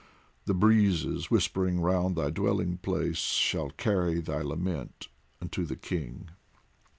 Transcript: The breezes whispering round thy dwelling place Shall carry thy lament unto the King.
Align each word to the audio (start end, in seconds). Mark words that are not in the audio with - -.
The 0.45 0.55
breezes 0.55 1.29
whispering 1.29 1.79
round 1.79 2.15
thy 2.15 2.31
dwelling 2.31 2.79
place 2.79 3.17
Shall 3.19 3.69
carry 3.69 4.19
thy 4.19 4.41
lament 4.41 5.09
unto 5.39 5.63
the 5.63 5.75
King. 5.75 6.29